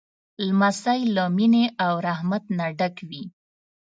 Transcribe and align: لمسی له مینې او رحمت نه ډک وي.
لمسی 0.47 1.01
له 1.15 1.23
مینې 1.37 1.65
او 1.85 1.93
رحمت 2.07 2.43
نه 2.57 2.65
ډک 2.77 2.95
وي. 3.09 3.23